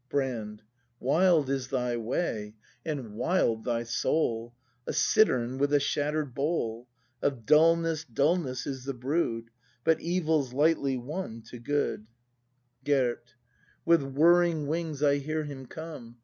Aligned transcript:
Brand. 0.09 0.63
Wild 0.99 1.47
is 1.47 1.67
thy 1.67 1.95
way, 1.95 2.55
and 2.83 3.13
wild 3.13 3.65
thy 3.65 3.83
soul,— 3.83 4.55
A 4.87 4.93
cittern 4.93 5.59
with 5.59 5.71
a 5.75 5.79
shatter 5.79 6.23
'd 6.25 6.33
bowl. 6.33 6.87
Of 7.21 7.45
dulness 7.45 8.03
dulness 8.03 8.65
is 8.65 8.85
the 8.85 8.95
brood,— 8.95 9.51
But 9.83 10.01
evil's 10.01 10.53
lightly 10.53 10.97
won 10.97 11.43
to 11.51 11.59
good. 11.59 12.07
54 12.83 12.83
BRAND 12.83 12.83
[ACT 12.83 12.83
I 12.83 12.89
Gerd. 13.29 13.33
"With 13.85 14.15
whirring 14.15 14.65
wings 14.65 15.03
I 15.03 15.17
hear 15.17 15.43
him 15.43 15.67
come! 15.67 16.17